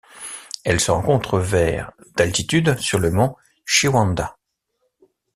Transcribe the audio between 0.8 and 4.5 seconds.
rencontre vers d'altitude sur le mont Shiwanda.